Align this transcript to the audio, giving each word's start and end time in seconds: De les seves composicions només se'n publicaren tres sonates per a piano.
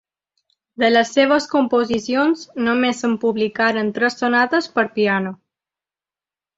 De 0.83 0.87
les 0.93 1.11
seves 1.17 1.47
composicions 1.51 2.47
només 2.69 3.05
se'n 3.05 3.15
publicaren 3.27 3.95
tres 4.01 4.21
sonates 4.25 4.75
per 4.77 4.89
a 4.89 4.95
piano. 5.01 5.39